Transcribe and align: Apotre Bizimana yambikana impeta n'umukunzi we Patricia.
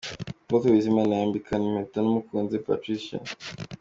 Apotre 0.43 0.73
Bizimana 0.75 1.11
yambikana 1.19 1.63
impeta 1.69 1.97
n'umukunzi 2.01 2.51
we 2.55 2.63
Patricia. 2.67 3.17